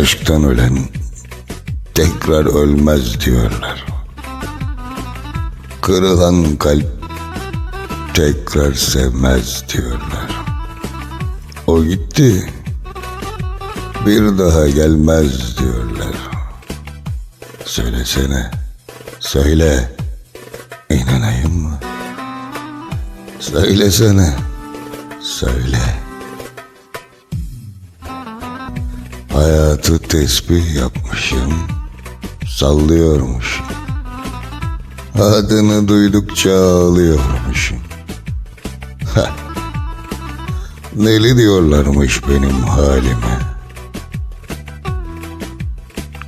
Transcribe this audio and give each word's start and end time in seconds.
Aşktan 0.00 0.44
ölen 0.44 0.78
tekrar 1.94 2.62
ölmez 2.62 3.20
diyorlar. 3.26 3.86
Kırılan 5.82 6.56
kalp 6.56 6.86
tekrar 8.14 8.74
sevmez 8.74 9.64
diyorlar. 9.72 10.44
O 11.66 11.84
gitti, 11.84 12.50
bir 14.06 14.38
daha 14.38 14.68
gelmez 14.68 15.58
diyorlar. 15.58 16.14
Söylesene, 17.64 18.50
söyle, 19.18 19.96
inanayım 20.90 21.62
mı? 21.62 21.78
Söylesene, 23.40 24.36
söyle. 25.20 26.09
Hayatı 29.32 29.98
tesbih 29.98 30.74
yapmışım, 30.74 31.54
sallıyormuşum. 32.48 33.66
Adını 35.14 35.88
duydukça 35.88 36.50
ağlıyormuşum. 36.50 37.78
Heh. 39.14 39.30
Deli 40.92 41.36
diyorlarmış 41.36 42.28
benim 42.28 42.62
halime. 42.62 43.40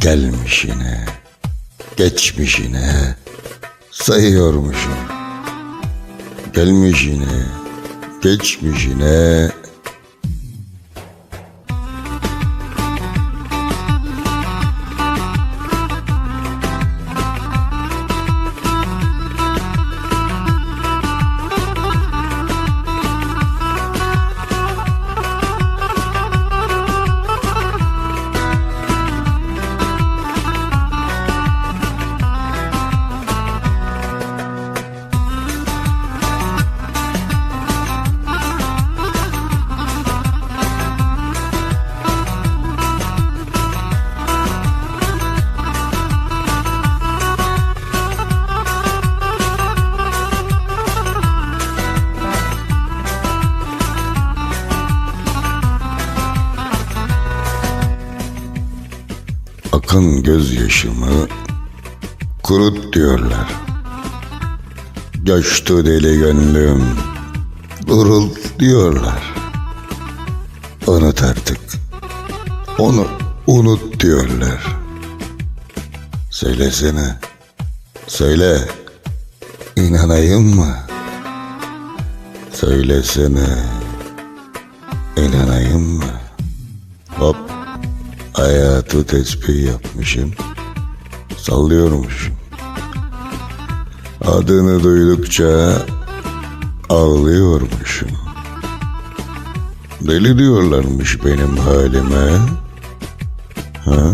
Gelmişine, 0.00 1.04
geçmişine 1.96 3.16
sayıyormuşum. 3.90 4.92
Gelmişine, 6.54 7.46
geçmişine 8.22 9.50
akan 59.94 60.22
gözyaşımı 60.22 61.28
kurut 62.42 62.92
diyorlar. 62.92 63.48
Coştu 65.24 65.86
deli 65.86 66.18
gönlüm, 66.18 66.84
durul 67.86 68.30
diyorlar. 68.58 69.34
Unut 70.86 71.22
artık, 71.22 71.58
onu 72.78 73.06
unut 73.46 74.00
diyorlar. 74.00 74.76
Söylesene, 76.30 77.18
söyle, 78.06 78.68
inanayım 79.76 80.56
mı? 80.56 80.76
Söylesene, 82.52 83.48
inanayım 85.16 85.96
mı? 85.96 86.20
Hop. 87.08 87.53
Hayatı 88.34 89.06
tesbih 89.06 89.64
yapmışım. 89.66 90.32
Sallıyormuşum. 91.38 92.34
Adını 94.24 94.82
duydukça 94.82 95.82
ağlıyormuşum. 96.88 98.08
Deli 100.00 100.38
diyorlarmış 100.38 101.24
benim 101.24 101.56
halime. 101.56 102.38
Ha? 103.84 104.12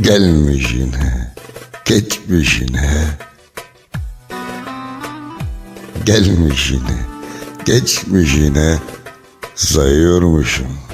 Gelmişine, 0.00 1.34
geçmişine. 1.84 3.18
Gelmişine, 6.04 6.98
geçmişine 7.64 8.78
sayıyormuşum. 9.54 10.87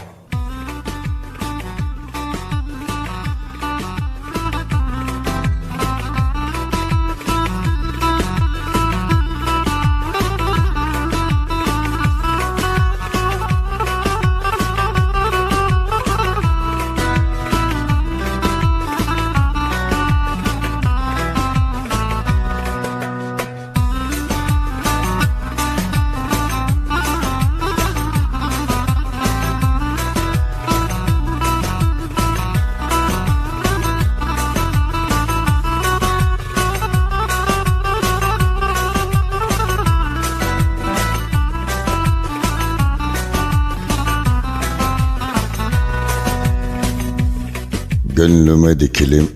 Gönlüme 48.17 48.81
dikilim 48.81 49.31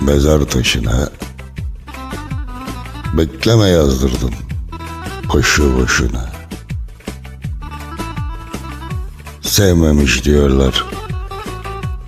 mezar 0.00 0.40
taşına. 0.40 1.08
Bekleme 3.18 3.68
yazdırdım 3.68 4.34
boşu 5.34 5.76
boşuna. 5.76 6.32
Sevmemiş 9.42 10.24
diyorlar 10.24 10.84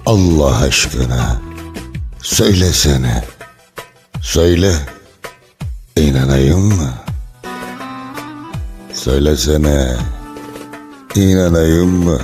Allah 0.07 0.57
aşkına. 0.57 1.41
Söylesene. 2.23 3.25
Söyle. 4.21 4.75
İnanayım 5.97 6.61
mı? 6.61 6.91
Söylesene. 8.93 9.97
İnanayım 11.15 12.05
mı? 12.05 12.21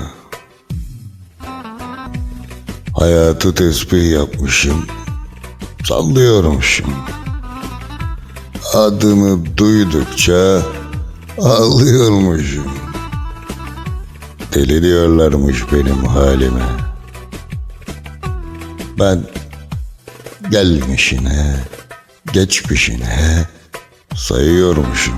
Hayatı 3.02 3.54
tesbih 3.54 4.10
yapmışım, 4.10 4.86
sallıyormuşum. 5.84 6.94
Adını 8.74 9.56
duydukça 9.56 10.62
ağlıyormuşum. 11.38 12.72
Deli 14.54 14.82
diyorlarmış 14.82 15.72
benim 15.72 16.04
halime. 16.04 16.66
Ben 18.98 19.24
gelmişine, 20.50 21.56
geçmişine 22.32 23.46
sayıyormuşum. 24.14 25.14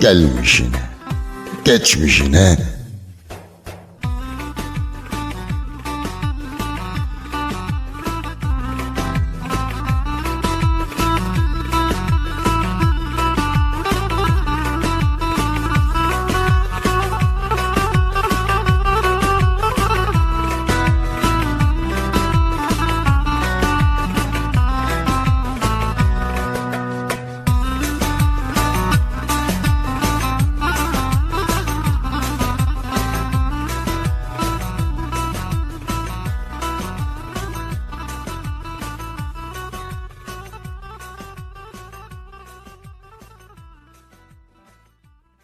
Gelmişine, 0.00 0.82
geçmişine 1.64 2.71